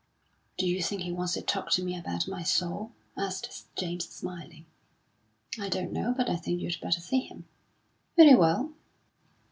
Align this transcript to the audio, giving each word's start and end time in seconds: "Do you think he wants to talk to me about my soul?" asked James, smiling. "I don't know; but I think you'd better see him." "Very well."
"Do 0.57 0.65
you 0.65 0.81
think 0.81 1.03
he 1.03 1.11
wants 1.11 1.33
to 1.33 1.43
talk 1.43 1.69
to 1.73 1.83
me 1.83 1.95
about 1.95 2.27
my 2.27 2.41
soul?" 2.41 2.91
asked 3.15 3.67
James, 3.75 4.09
smiling. 4.09 4.65
"I 5.59 5.69
don't 5.69 5.93
know; 5.93 6.11
but 6.17 6.27
I 6.27 6.37
think 6.37 6.59
you'd 6.59 6.81
better 6.81 6.99
see 6.99 7.19
him." 7.19 7.45
"Very 8.17 8.33
well." 8.33 8.71